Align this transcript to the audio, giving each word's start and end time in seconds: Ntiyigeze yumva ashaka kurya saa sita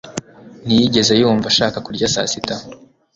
Ntiyigeze 0.65 1.13
yumva 1.21 1.45
ashaka 1.51 1.77
kurya 1.85 2.11
saa 2.13 2.29
sita 2.31 2.55